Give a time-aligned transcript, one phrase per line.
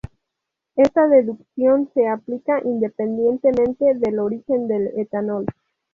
[0.75, 5.45] Esta deducción se aplica independientemente del origen del etanol.